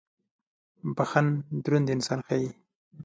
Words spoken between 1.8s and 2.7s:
انسان ښيي.